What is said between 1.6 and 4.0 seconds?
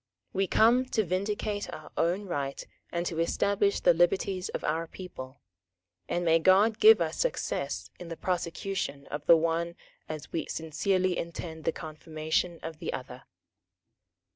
our own right and to establish the